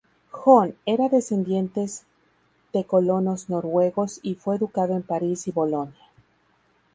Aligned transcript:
Jón 0.31 0.75
era 0.87 1.09
descendientes 1.09 2.07
de 2.73 2.85
colonos 2.85 3.51
noruegos 3.51 4.19
y 4.23 4.33
fue 4.33 4.55
educado 4.55 4.95
en 4.95 5.03
Paris 5.03 5.47
y 5.47 5.51
Bolonia. 5.51 6.05